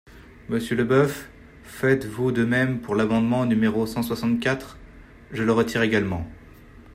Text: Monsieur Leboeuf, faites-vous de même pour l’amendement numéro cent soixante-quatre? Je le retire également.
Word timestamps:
Monsieur 0.49 0.75
Leboeuf, 0.75 1.29
faites-vous 1.63 2.31
de 2.31 2.43
même 2.43 2.81
pour 2.81 2.95
l’amendement 2.95 3.45
numéro 3.45 3.85
cent 3.85 4.01
soixante-quatre? 4.01 4.79
Je 5.31 5.43
le 5.43 5.51
retire 5.53 5.83
également. 5.83 6.25